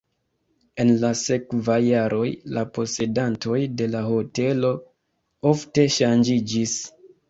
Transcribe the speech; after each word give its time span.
En 0.83 0.93
la 1.03 1.11
sekvaj 1.19 1.75
jaroj 1.89 2.25
la 2.57 2.65
posedantoj 2.79 3.61
de 3.77 3.91
la 3.95 4.05
hotelo 4.11 4.77
ofte 5.55 5.91
ŝanĝiĝis. 6.03 6.81